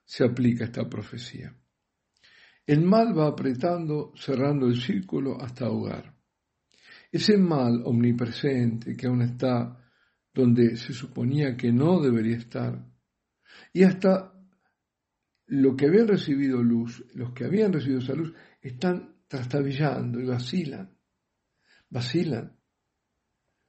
se 0.07 0.23
aplica 0.23 0.63
esta 0.63 0.89
profecía. 0.89 1.53
El 2.65 2.81
mal 2.81 3.17
va 3.17 3.27
apretando, 3.27 4.13
cerrando 4.15 4.67
el 4.67 4.79
círculo 4.79 5.39
hasta 5.39 5.65
ahogar. 5.65 6.15
Ese 7.11 7.37
mal 7.37 7.81
omnipresente 7.85 8.95
que 8.95 9.07
aún 9.07 9.21
está 9.21 9.77
donde 10.33 10.77
se 10.77 10.93
suponía 10.93 11.57
que 11.57 11.71
no 11.71 11.99
debería 11.99 12.37
estar, 12.37 12.85
y 13.73 13.83
hasta 13.83 14.33
lo 15.47 15.75
que 15.75 15.87
habían 15.87 16.07
recibido 16.07 16.63
luz, 16.63 17.03
los 17.13 17.33
que 17.33 17.45
habían 17.45 17.73
recibido 17.73 17.99
esa 17.99 18.13
luz, 18.13 18.33
están 18.61 19.15
trastabillando 19.27 20.21
y 20.21 20.25
vacilan, 20.25 20.97
vacilan, 21.89 22.57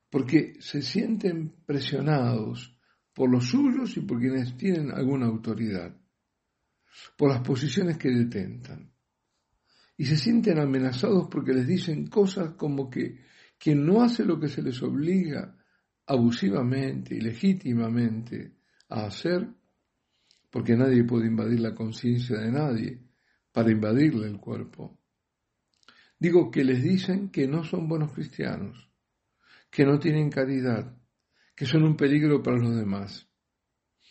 porque 0.09 0.54
se 0.61 0.83
sienten 0.83 1.64
presionados 1.64 2.76
por 3.12 3.30
los 3.30 3.47
suyos 3.47 3.97
y 3.97 4.00
por 4.02 4.21
quienes 4.21 4.57
tienen 4.57 4.92
alguna 4.92 5.26
autoridad, 5.26 5.97
por 7.16 7.30
las 7.30 7.40
posiciones 7.40 7.99
que 7.99 8.11
detentan. 8.11 8.92
Y 9.97 10.07
se 10.07 10.16
sienten 10.16 10.59
amenazados 10.59 11.28
porque 11.30 11.52
les 11.52 11.66
dicen 11.66 12.07
cosas 12.07 12.54
como 12.54 12.88
que 12.88 13.21
quien 13.59 13.85
no 13.85 14.02
hace 14.02 14.25
lo 14.25 14.38
que 14.38 14.49
se 14.49 14.62
les 14.62 14.83
obliga 14.83 15.57
abusivamente 16.07 17.14
y 17.16 17.21
legítimamente 17.21 18.54
a 18.88 19.07
hacer, 19.07 19.49
porque 20.50 20.76
nadie 20.76 21.04
puede 21.04 21.26
invadir 21.26 21.61
la 21.61 21.75
conciencia 21.75 22.38
de 22.38 22.50
nadie 22.52 23.02
para 23.52 23.71
invadirle 23.71 24.26
el 24.26 24.38
cuerpo. 24.38 24.99
Digo 26.18 26.50
que 26.50 26.64
les 26.64 26.83
dicen 26.83 27.28
que 27.30 27.47
no 27.47 27.64
son 27.64 27.88
buenos 27.88 28.12
cristianos, 28.12 28.90
que 29.71 29.85
no 29.85 29.99
tienen 29.99 30.30
caridad, 30.30 30.97
que 31.54 31.66
son 31.66 31.85
un 31.85 31.97
peligro 31.97 32.42
para 32.42 32.57
los 32.59 32.75
demás. 32.76 33.28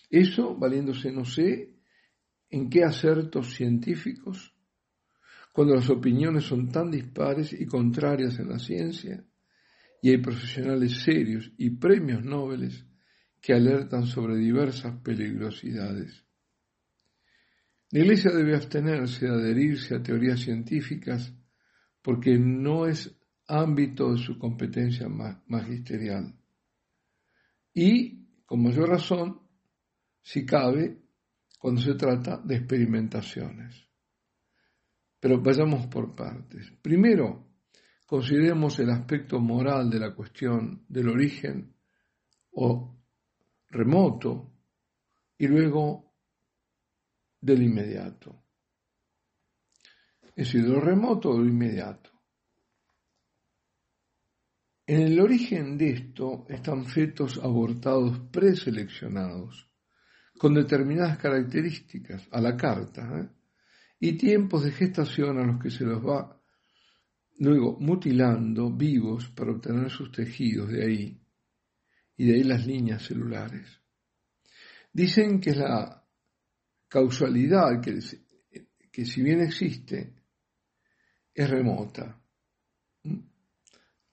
Eso 0.10 0.56
valiéndose 0.56 1.12
no 1.12 1.26
sé 1.26 1.77
en 2.50 2.70
qué 2.70 2.84
acertos 2.84 3.54
científicos, 3.54 4.54
cuando 5.52 5.76
las 5.76 5.90
opiniones 5.90 6.46
son 6.46 6.70
tan 6.70 6.92
dispares 6.92 7.54
y 7.54 7.66
contrarias 7.66 8.40
en 8.40 8.50
la 8.50 8.60
ciencia, 8.60 9.26
y 10.02 10.10
hay 10.12 10.18
profesionales 10.18 11.02
serios 11.04 11.52
y 11.58 11.72
premios 11.72 12.24
Nobel 12.24 12.72
que 13.42 13.54
alertan 13.54 14.06
sobre 14.06 14.38
diversas 14.38 15.02
peligrosidades. 15.02 16.24
La 17.92 18.00
Iglesia 18.02 18.32
debe 18.32 18.56
abstenerse 18.56 19.26
de 19.26 19.32
adherirse 19.32 19.96
a 19.96 20.04
teorías 20.04 20.42
científicas 20.42 21.34
porque 22.02 22.38
no 22.38 22.86
es 22.86 23.18
ámbito 23.48 24.12
de 24.12 24.18
su 24.18 24.38
competencia 24.38 25.08
magisterial. 25.48 26.36
Y, 27.74 28.26
con 28.46 28.62
mayor 28.62 28.90
razón, 28.90 29.42
si 30.22 30.46
cabe, 30.46 31.02
cuando 31.58 31.82
se 31.82 31.96
trata 31.96 32.38
de 32.38 32.56
experimentaciones. 32.56 33.88
Pero 35.20 35.42
vayamos 35.42 35.88
por 35.88 36.16
partes. 36.16 36.72
Primero, 36.82 37.48
consideremos 38.06 38.78
el 38.80 38.90
aspecto 38.92 39.40
moral 39.40 39.90
de 39.90 40.00
la 40.00 40.14
cuestión 40.14 40.86
del 40.88 41.10
origen 41.10 41.76
o 42.52 42.98
remoto 43.70 44.54
y 45.38 45.48
luego 45.48 46.14
del 47.42 47.64
inmediato. 47.64 48.44
Es 50.36 50.46
decir, 50.46 50.64
de 50.64 50.70
lo 50.70 50.80
remoto 50.80 51.32
o 51.32 51.40
lo 51.40 51.46
inmediato. 51.46 52.12
En 54.86 55.02
el 55.02 55.20
origen 55.20 55.78
de 55.78 55.90
esto 55.90 56.46
están 56.48 56.86
fetos 56.86 57.38
abortados 57.44 58.20
preseleccionados, 58.32 59.67
con 60.38 60.54
determinadas 60.54 61.18
características 61.18 62.28
a 62.32 62.42
la 62.42 62.56
carta, 62.56 63.20
¿eh? 63.20 63.30
y 64.00 64.18
tiempos 64.18 64.64
de 64.64 64.72
gestación 64.72 65.40
a 65.40 65.46
los 65.46 65.62
que 65.62 65.72
se 65.72 65.84
los 65.84 66.06
va 66.06 66.38
luego 67.40 67.78
mutilando 67.80 68.72
vivos 68.72 69.28
para 69.30 69.52
obtener 69.52 69.90
sus 69.90 70.12
tejidos 70.12 70.70
de 70.70 70.84
ahí, 70.84 71.22
y 72.18 72.26
de 72.26 72.36
ahí 72.36 72.44
las 72.44 72.66
líneas 72.66 73.04
celulares. 73.04 73.80
Dicen 74.92 75.40
que 75.40 75.54
la 75.54 76.04
causalidad 76.88 77.82
que, 77.82 78.00
que 78.92 79.06
si 79.06 79.22
bien 79.22 79.42
existe, 79.42 80.16
es 81.34 81.50
remota. 81.50 82.20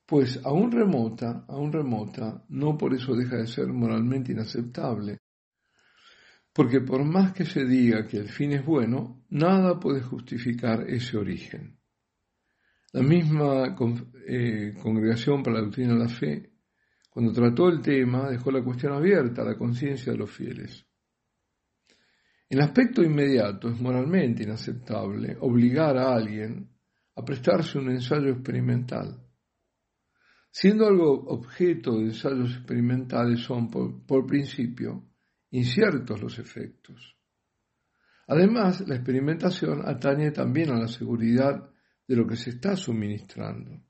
Pues 0.05 0.39
aún 0.45 0.71
remota, 0.71 1.47
aún 1.49 1.73
remota, 1.73 2.45
no 2.51 2.77
por 2.77 2.93
eso 2.93 3.15
deja 3.15 3.37
de 3.37 3.47
ser 3.47 3.69
moralmente 3.69 4.33
inaceptable. 4.33 5.21
Porque 6.55 6.81
por 6.81 7.05
más 7.05 7.33
que 7.33 7.45
se 7.45 7.65
diga 7.65 8.07
que 8.07 8.17
el 8.17 8.29
fin 8.29 8.53
es 8.53 8.65
bueno, 8.65 9.25
nada 9.31 9.79
puede 9.79 10.01
justificar 10.01 10.89
ese 10.89 11.19
origen. 11.19 11.79
La 12.93 13.03
misma 13.03 13.77
eh, 14.27 14.73
Congregación 14.81 15.43
para 15.43 15.57
la 15.57 15.65
Doctrina 15.65 15.95
de 15.95 15.99
la 15.99 16.09
Fe, 16.09 16.53
cuando 17.11 17.33
trató 17.33 17.69
el 17.69 17.81
tema, 17.81 18.31
dejó 18.31 18.53
la 18.53 18.63
cuestión 18.63 18.93
abierta 18.93 19.43
a 19.43 19.47
la 19.47 19.59
conciencia 19.59 20.13
de 20.13 20.19
los 20.19 20.31
fieles. 20.31 20.87
En 22.49 22.61
aspecto 22.61 23.03
inmediato 23.03 23.69
es 23.69 23.81
moralmente 23.81 24.45
inaceptable 24.45 25.37
obligar 25.41 25.97
a 25.97 26.15
alguien 26.15 26.71
a 27.17 27.25
prestarse 27.25 27.79
un 27.79 27.91
ensayo 27.91 28.29
experimental. 28.29 29.21
Siendo 30.51 30.87
algo 30.87 31.11
objeto 31.31 31.99
de 31.99 32.05
ensayos 32.05 32.51
experimentales 32.55 33.41
son, 33.41 33.69
por, 33.71 34.25
principio, 34.25 35.03
inciertos 35.55 36.21
los 36.21 36.39
efectos. 36.41 37.17
Además, 38.27 38.87
la 38.89 38.97
experimentación 38.97 39.83
atañe 39.87 40.33
también 40.33 40.71
a 40.71 40.79
la 40.79 40.89
seguridad 40.89 41.71
de 42.07 42.17
lo 42.17 42.27
que 42.27 42.37
se 42.37 42.51
está 42.51 42.75
suministrando. 42.75 43.81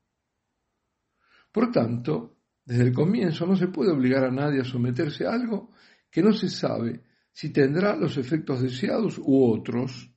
Por 1.51 1.71
tanto, 1.71 2.37
desde 2.63 2.83
el 2.83 2.93
comienzo 2.93 3.47
no 3.47 3.55
se 3.55 3.69
puede 3.69 3.91
obligar 3.91 4.25
a 4.25 4.31
nadie 4.31 4.61
a 4.61 4.65
someterse 4.65 5.25
a 5.25 5.33
algo 5.33 5.71
que 6.11 6.21
no 6.21 6.33
se 6.33 6.49
sabe 6.49 7.03
si 7.31 7.51
tendrá 7.51 7.95
los 7.95 8.17
efectos 8.17 8.61
deseados 8.61 9.17
u 9.17 9.51
otros, 9.51 10.11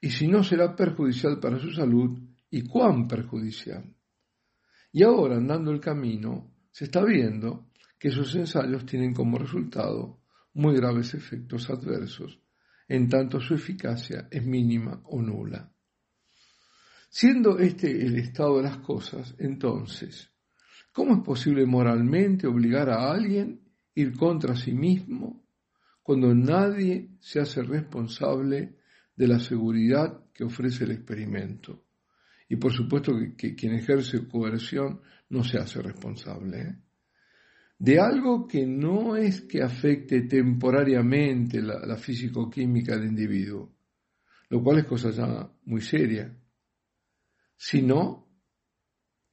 y 0.00 0.10
si 0.10 0.26
no 0.26 0.42
será 0.42 0.74
perjudicial 0.74 1.38
para 1.38 1.58
su 1.58 1.70
salud 1.70 2.18
y 2.50 2.62
cuán 2.62 3.06
perjudicial. 3.06 3.94
Y 4.92 5.02
ahora, 5.02 5.36
andando 5.36 5.70
el 5.70 5.80
camino, 5.80 6.54
se 6.70 6.84
está 6.84 7.04
viendo 7.04 7.70
que 7.98 8.08
esos 8.08 8.34
ensayos 8.36 8.86
tienen 8.86 9.12
como 9.12 9.38
resultado 9.38 10.18
muy 10.54 10.76
graves 10.76 11.14
efectos 11.14 11.68
adversos, 11.70 12.40
en 12.88 13.08
tanto 13.08 13.40
su 13.40 13.54
eficacia 13.54 14.28
es 14.30 14.44
mínima 14.44 15.00
o 15.04 15.20
nula. 15.20 15.72
Siendo 17.10 17.58
este 17.58 18.04
el 18.04 18.18
estado 18.18 18.58
de 18.58 18.64
las 18.64 18.78
cosas, 18.78 19.34
entonces, 19.38 20.30
¿cómo 20.92 21.16
es 21.16 21.22
posible 21.22 21.64
moralmente 21.64 22.46
obligar 22.46 22.90
a 22.90 23.10
alguien 23.10 23.60
a 23.64 24.00
ir 24.00 24.16
contra 24.16 24.54
sí 24.54 24.72
mismo 24.72 25.44
cuando 26.02 26.34
nadie 26.34 27.10
se 27.20 27.40
hace 27.40 27.62
responsable 27.62 28.76
de 29.16 29.28
la 29.28 29.38
seguridad 29.40 30.24
que 30.32 30.44
ofrece 30.44 30.84
el 30.84 30.92
experimento? 30.92 31.84
Y 32.48 32.56
por 32.56 32.72
supuesto 32.72 33.12
que, 33.36 33.54
quien 33.54 33.74
ejerce 33.74 34.26
coerción 34.26 35.00
no 35.28 35.44
se 35.44 35.58
hace 35.58 35.82
responsable. 35.82 36.60
¿eh? 36.60 36.76
De 37.78 38.00
algo 38.00 38.46
que 38.48 38.66
no 38.66 39.16
es 39.16 39.42
que 39.42 39.62
afecte 39.62 40.22
temporariamente 40.22 41.62
la, 41.62 41.78
la 41.86 41.96
físico-química 41.96 42.96
del 42.96 43.06
individuo, 43.06 43.72
lo 44.48 44.62
cual 44.62 44.80
es 44.80 44.86
cosa 44.86 45.10
ya 45.10 45.48
muy 45.64 45.80
seria, 45.80 46.36
sino 47.56 48.28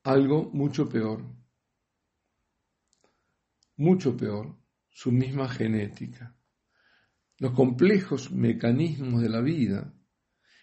algo 0.04 0.52
mucho 0.52 0.88
peor, 0.88 1.24
mucho 3.78 4.16
peor, 4.16 4.56
su 4.90 5.12
misma 5.12 5.50
genética, 5.50 6.36
los 7.40 7.52
complejos 7.52 8.32
mecanismos 8.32 9.22
de 9.22 9.30
la 9.30 9.42
vida 9.42 9.94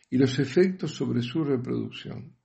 y 0.09 0.19
los 0.19 0.39
efectos 0.39 0.93
sobre 0.95 1.23
su 1.23 1.45
reproducción. 1.45 2.37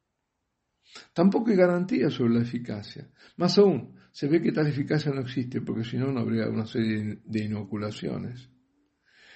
Tampoco 1.13 1.49
hay 1.49 1.57
garantía 1.57 2.09
sobre 2.09 2.33
la 2.33 2.41
eficacia. 2.41 3.09
Más 3.37 3.57
aún, 3.57 3.96
se 4.17 4.27
ve 4.27 4.41
que 4.41 4.51
tal 4.51 4.65
eficacia 4.65 5.11
no 5.11 5.21
existe 5.21 5.61
porque 5.61 5.83
si 5.83 5.95
no, 5.95 6.11
no 6.11 6.21
habría 6.21 6.49
una 6.49 6.65
serie 6.65 7.21
de 7.23 7.43
inoculaciones. 7.43 8.49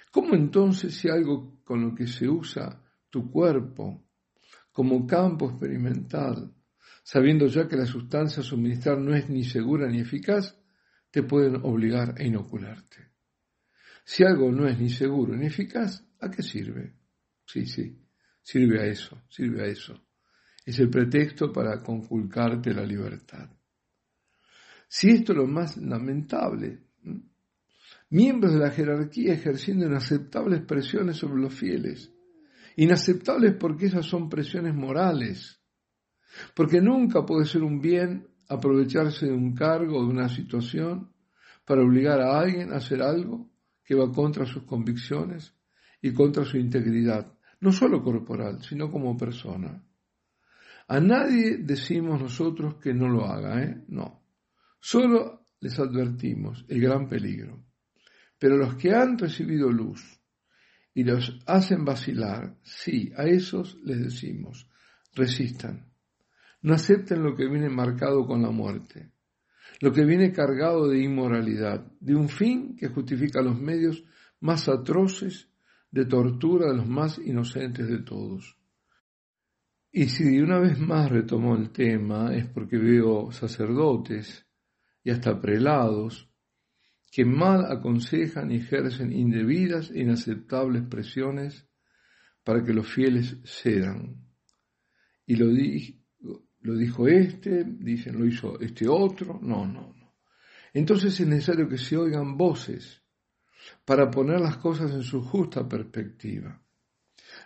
¿Cómo 0.09 0.33
entonces 0.33 0.95
si 0.95 1.07
algo 1.07 1.61
con 1.63 1.83
lo 1.83 1.93
que 1.93 2.07
se 2.07 2.27
usa 2.27 2.83
tu 3.07 3.29
cuerpo 3.29 4.09
como 4.71 5.05
campo 5.05 5.51
experimental, 5.51 6.51
sabiendo 7.03 7.45
ya 7.45 7.67
que 7.67 7.75
la 7.75 7.85
sustancia 7.85 8.41
a 8.41 8.43
suministrar 8.43 8.97
no 8.97 9.13
es 9.13 9.29
ni 9.29 9.43
segura 9.43 9.87
ni 9.87 9.99
eficaz, 9.99 10.59
te 11.11 11.21
pueden 11.21 11.57
obligar 11.57 12.15
a 12.17 12.23
inocularte? 12.23 13.11
Si 14.03 14.23
algo 14.23 14.51
no 14.51 14.67
es 14.67 14.79
ni 14.79 14.89
seguro 14.89 15.35
ni 15.35 15.45
eficaz, 15.45 16.03
¿a 16.19 16.31
qué 16.31 16.41
sirve? 16.41 16.95
Sí, 17.45 17.67
sí, 17.67 18.03
sirve 18.41 18.81
a 18.81 18.87
eso, 18.87 19.21
sirve 19.29 19.61
a 19.61 19.67
eso 19.67 19.93
es 20.65 20.79
el 20.79 20.89
pretexto 20.89 21.51
para 21.51 21.83
conculcarte 21.83 22.73
la 22.73 22.83
libertad. 22.83 23.47
Si 24.93 25.09
esto 25.09 25.31
es 25.31 25.37
lo 25.37 25.47
más 25.47 25.77
lamentable, 25.77 26.81
miembros 28.09 28.51
de 28.51 28.59
la 28.59 28.71
jerarquía 28.71 29.33
ejerciendo 29.33 29.85
inaceptables 29.85 30.65
presiones 30.65 31.15
sobre 31.15 31.41
los 31.41 31.53
fieles, 31.53 32.13
inaceptables 32.75 33.55
porque 33.55 33.85
esas 33.85 34.05
son 34.05 34.27
presiones 34.27 34.75
morales, 34.75 35.61
porque 36.53 36.81
nunca 36.81 37.25
puede 37.25 37.45
ser 37.45 37.63
un 37.63 37.79
bien 37.79 38.27
aprovecharse 38.49 39.27
de 39.27 39.31
un 39.31 39.55
cargo 39.55 39.97
o 39.97 40.03
de 40.03 40.11
una 40.11 40.27
situación 40.27 41.13
para 41.63 41.83
obligar 41.83 42.19
a 42.19 42.37
alguien 42.37 42.73
a 42.73 42.77
hacer 42.79 43.01
algo 43.01 43.49
que 43.85 43.95
va 43.95 44.11
contra 44.11 44.45
sus 44.45 44.63
convicciones 44.63 45.55
y 46.01 46.11
contra 46.11 46.43
su 46.43 46.57
integridad, 46.57 47.31
no 47.61 47.71
solo 47.71 48.03
corporal, 48.03 48.61
sino 48.61 48.91
como 48.91 49.15
persona. 49.15 49.81
A 50.89 50.99
nadie 50.99 51.59
decimos 51.59 52.21
nosotros 52.21 52.75
que 52.75 52.93
no 52.93 53.07
lo 53.07 53.25
haga, 53.25 53.63
¿eh? 53.63 53.85
No. 53.87 54.20
Solo 54.81 55.45
les 55.59 55.77
advertimos 55.77 56.65
el 56.67 56.81
gran 56.81 57.07
peligro. 57.07 57.63
Pero 58.37 58.57
los 58.57 58.75
que 58.75 58.93
han 58.93 59.17
recibido 59.17 59.71
luz 59.71 60.19
y 60.95 61.03
los 61.03 61.39
hacen 61.45 61.85
vacilar, 61.85 62.57
sí, 62.63 63.13
a 63.15 63.25
esos 63.25 63.77
les 63.83 64.01
decimos, 64.01 64.67
resistan. 65.13 65.93
No 66.63 66.73
acepten 66.73 67.21
lo 67.23 67.35
que 67.35 67.47
viene 67.47 67.69
marcado 67.69 68.25
con 68.25 68.41
la 68.41 68.49
muerte, 68.49 69.11
lo 69.79 69.93
que 69.93 70.03
viene 70.03 70.31
cargado 70.31 70.89
de 70.89 71.03
inmoralidad, 71.03 71.85
de 71.99 72.15
un 72.15 72.27
fin 72.27 72.75
que 72.75 72.89
justifica 72.89 73.41
los 73.43 73.59
medios 73.59 74.03
más 74.39 74.67
atroces 74.67 75.47
de 75.91 76.05
tortura 76.05 76.71
de 76.71 76.77
los 76.77 76.87
más 76.87 77.19
inocentes 77.19 77.87
de 77.87 77.99
todos. 77.99 78.57
Y 79.91 80.07
si 80.07 80.39
una 80.39 80.57
vez 80.57 80.79
más 80.79 81.11
retomo 81.11 81.55
el 81.55 81.69
tema 81.71 82.33
es 82.33 82.47
porque 82.47 82.77
veo 82.77 83.31
sacerdotes 83.31 84.47
y 85.03 85.11
hasta 85.11 85.39
prelados 85.39 86.29
que 87.11 87.25
mal 87.25 87.65
aconsejan 87.71 88.51
y 88.51 88.57
ejercen 88.57 89.11
indebidas 89.11 89.91
e 89.91 90.01
inaceptables 90.01 90.83
presiones 90.83 91.67
para 92.43 92.63
que 92.63 92.73
los 92.73 92.87
fieles 92.87 93.37
cedan. 93.43 94.25
y 95.25 95.35
lo, 95.35 95.47
lo 96.61 96.75
dijo 96.75 97.07
este, 97.07 97.63
dicen 97.65 98.17
lo 98.17 98.25
hizo 98.25 98.59
este 98.59 98.87
otro, 98.87 99.39
no, 99.41 99.65
no, 99.65 99.93
no. 99.93 100.15
Entonces 100.73 101.19
es 101.19 101.27
necesario 101.27 101.67
que 101.67 101.77
se 101.77 101.97
oigan 101.97 102.37
voces 102.37 103.01
para 103.85 104.09
poner 104.09 104.39
las 104.39 104.57
cosas 104.57 104.91
en 104.91 105.03
su 105.03 105.21
justa 105.21 105.67
perspectiva. 105.67 106.61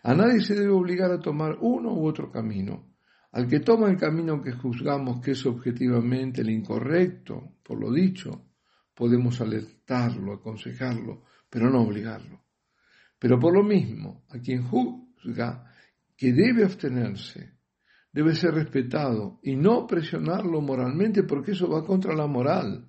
A 0.04 0.14
nadie 0.14 0.42
se 0.42 0.56
debe 0.56 0.72
obligar 0.72 1.12
a 1.12 1.20
tomar 1.20 1.58
uno 1.62 1.94
u 1.94 2.08
otro 2.08 2.32
camino. 2.32 2.95
Al 3.36 3.50
que 3.50 3.60
toma 3.60 3.90
el 3.90 3.98
camino 3.98 4.42
que 4.42 4.54
juzgamos 4.54 5.20
que 5.20 5.32
es 5.32 5.46
objetivamente 5.46 6.40
el 6.40 6.50
incorrecto, 6.50 7.58
por 7.62 7.78
lo 7.78 7.92
dicho, 7.92 8.46
podemos 8.94 9.42
alertarlo, 9.42 10.36
aconsejarlo, 10.36 11.26
pero 11.50 11.70
no 11.70 11.82
obligarlo. 11.82 12.46
Pero 13.20 13.38
por 13.38 13.54
lo 13.54 13.62
mismo, 13.62 14.24
a 14.30 14.40
quien 14.40 14.64
juzga 14.64 15.70
que 16.16 16.32
debe 16.32 16.64
abstenerse, 16.64 17.60
debe 18.10 18.36
ser 18.36 18.54
respetado 18.54 19.42
y 19.44 19.58
no 19.58 19.86
presionarlo 19.86 20.62
moralmente 20.62 21.24
porque 21.24 21.52
eso 21.52 21.70
va 21.70 21.86
contra 21.86 22.16
la 22.16 22.28
moral. 22.28 22.88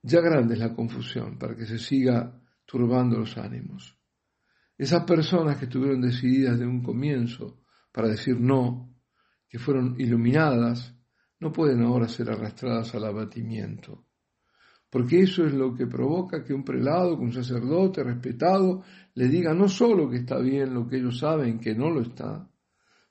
Ya 0.00 0.22
grande 0.22 0.54
es 0.54 0.60
la 0.60 0.74
confusión 0.74 1.38
para 1.38 1.54
que 1.54 1.66
se 1.66 1.78
siga 1.78 2.40
turbando 2.64 3.18
los 3.18 3.36
ánimos. 3.36 3.94
Esas 4.78 5.04
personas 5.04 5.58
que 5.58 5.66
estuvieron 5.66 6.00
decididas 6.00 6.58
de 6.58 6.64
un 6.64 6.82
comienzo 6.82 7.59
para 7.92 8.08
decir 8.08 8.40
no, 8.40 8.94
que 9.48 9.58
fueron 9.58 9.96
iluminadas, 9.98 10.94
no 11.38 11.52
pueden 11.52 11.82
ahora 11.82 12.08
ser 12.08 12.30
arrastradas 12.30 12.94
al 12.94 13.04
abatimiento 13.04 14.06
porque 14.90 15.20
eso 15.20 15.46
es 15.46 15.54
lo 15.54 15.72
que 15.74 15.86
provoca 15.86 16.44
que 16.44 16.52
un 16.52 16.64
prelado, 16.64 17.16
que 17.16 17.22
un 17.22 17.32
sacerdote 17.32 18.02
respetado, 18.02 18.82
le 19.14 19.28
diga 19.28 19.54
no 19.54 19.68
solo 19.68 20.10
que 20.10 20.18
está 20.18 20.38
bien 20.38 20.74
lo 20.74 20.88
que 20.88 20.96
ellos 20.96 21.20
saben, 21.20 21.60
que 21.60 21.76
no 21.76 21.90
lo 21.90 22.02
está, 22.02 22.50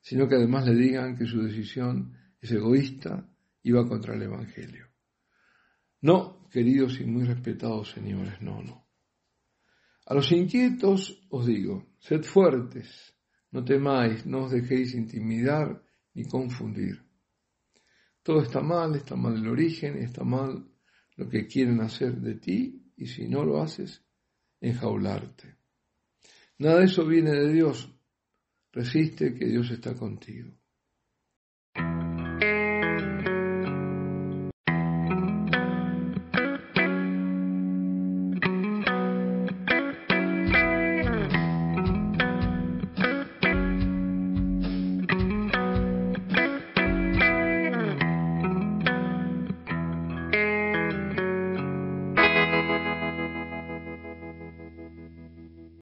sino 0.02 0.28
que 0.28 0.36
además 0.36 0.68
le 0.68 0.76
digan 0.76 1.16
que 1.16 1.26
su 1.26 1.42
decisión 1.42 2.14
es 2.42 2.52
egoísta 2.52 3.30
y 3.64 3.72
va 3.72 3.88
contra 3.88 4.14
el 4.14 4.24
Evangelio. 4.24 4.88
No, 6.02 6.48
queridos 6.50 7.00
y 7.00 7.06
muy 7.06 7.24
respetados 7.24 7.92
señores, 7.92 8.42
no, 8.42 8.62
no. 8.62 8.86
A 10.06 10.14
los 10.14 10.32
inquietos 10.34 11.26
os 11.30 11.46
digo, 11.46 11.94
sed 12.00 12.24
fuertes, 12.24 13.16
no 13.52 13.64
temáis, 13.64 14.26
no 14.26 14.46
os 14.46 14.52
dejéis 14.52 14.94
intimidar 14.94 15.82
ni 16.14 16.26
confundir. 16.26 17.04
Todo 18.24 18.42
está 18.42 18.62
mal, 18.62 18.96
está 18.96 19.16
mal 19.16 19.36
el 19.36 19.48
origen, 19.48 19.98
está 19.98 20.24
mal 20.24 20.68
lo 21.16 21.30
que 21.30 21.48
quieren 21.48 21.82
hacer 21.82 22.20
de 22.20 22.36
ti 22.36 22.94
y 22.96 23.08
si 23.08 23.28
no 23.28 23.44
lo 23.44 23.62
haces, 23.62 24.04
enjaularte. 24.62 25.56
Nada 26.58 26.80
de 26.80 26.86
eso 26.86 27.06
viene 27.06 27.32
de 27.32 27.52
Dios. 27.54 27.90
Resiste 28.72 29.34
que 29.34 29.46
Dios 29.46 29.72
está 29.72 29.96
contigo. 29.96 30.52